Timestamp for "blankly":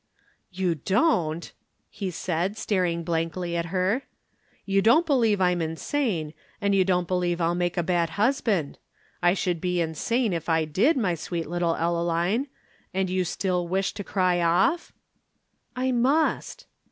3.03-3.55